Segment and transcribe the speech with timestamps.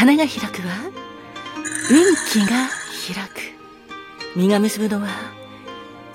[0.00, 0.90] 花が開くは
[1.90, 2.70] 運気が
[3.06, 3.42] 開く。
[4.34, 5.08] 実が結ぶのは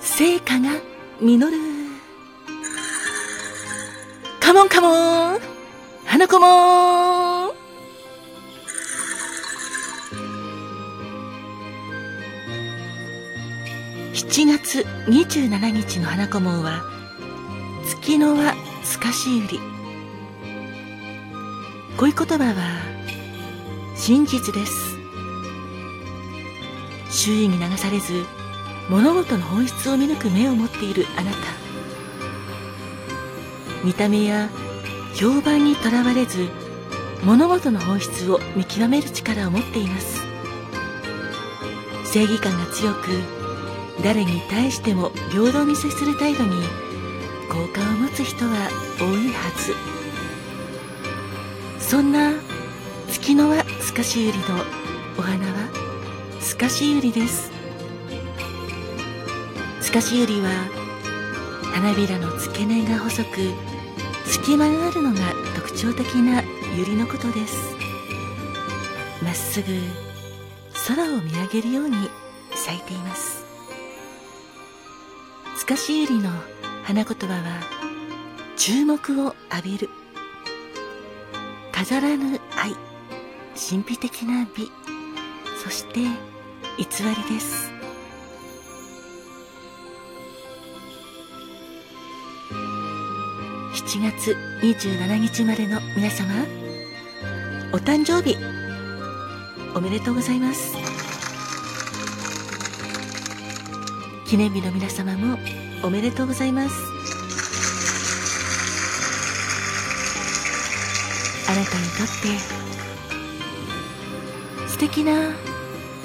[0.00, 0.70] 成果が
[1.20, 1.56] 実る。
[4.40, 5.40] カモンカモン。
[6.04, 7.54] 花子も
[14.14, 16.82] 7月27日の花子門は
[17.86, 19.60] 月の輪透かし売り。
[21.96, 22.95] 恋言葉は
[23.98, 24.96] 真実です。
[27.10, 28.24] 周囲に流されず
[28.88, 31.38] 物事の本質を見抜く目を持っているあなた。
[33.82, 34.48] 見た目や
[35.14, 36.48] 評判にとらわれず
[37.24, 40.22] 物事の本質を見極める力を持っています。
[42.04, 43.08] 正義感が強く
[44.04, 46.50] 誰に対しても平等に接する態度に
[47.48, 49.74] 好感を持つ人は多いはず。
[51.80, 52.32] そんな
[53.16, 54.44] 月の輪透かし売りの
[55.16, 55.70] お花は
[56.38, 57.50] 透かし売りです。
[59.80, 60.50] 透かし売りは
[61.72, 63.38] 花びらの付け根が細く
[64.26, 65.18] 隙間があるのが
[65.54, 66.42] 特徴的な
[66.76, 67.56] 百合のことです。
[69.22, 69.66] まっすぐ
[70.86, 71.96] 空を見上げるように
[72.54, 73.46] 咲いています。
[75.58, 76.30] 透かし百合の
[76.84, 77.62] 花言葉は
[78.56, 79.88] 注目を浴びる。
[81.72, 82.76] 飾らぬ愛。
[83.56, 84.70] 神秘的な美。
[85.64, 87.72] そして偽りです。
[93.72, 96.44] 7月27日までの皆様
[97.72, 98.36] お誕生日
[99.74, 100.76] おめでとうございます。
[104.28, 105.38] 記念日の皆様も
[105.82, 106.74] おめでとうございます。
[111.48, 112.65] あなたにとって
[114.76, 115.30] 素敵な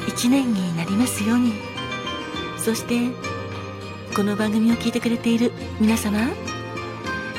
[0.07, 1.51] 一年になりますように。
[2.57, 3.09] そして
[4.15, 5.51] この番組を聞いてくれている
[5.81, 6.19] 皆様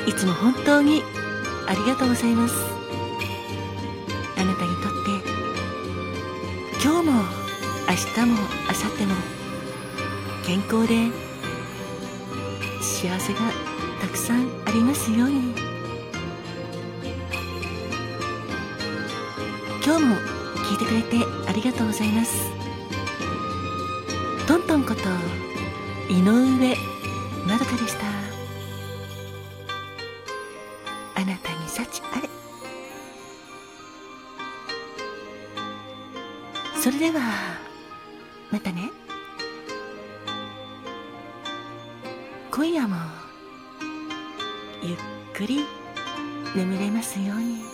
[0.05, 1.01] いつも本当に
[1.65, 2.53] ありがとうございます。
[4.37, 5.09] あなたにとって
[6.83, 7.13] 今日も
[7.89, 9.15] 明日も明後日も
[10.45, 11.09] 健康で
[12.79, 13.39] 幸せが
[13.99, 15.55] たくさんありますように。
[19.83, 20.32] 今日も
[20.63, 22.51] 聞いてくれてありがとうございます。
[24.47, 25.01] トントンこと
[26.09, 26.75] 井上
[27.45, 28.05] まどかでした。
[31.15, 32.29] あなたに幸あれ。
[36.81, 37.21] それでは
[38.51, 38.91] またね。
[42.51, 42.95] 今夜も
[44.81, 44.97] ゆっ
[45.33, 45.65] くり
[46.55, 47.72] 眠れますように。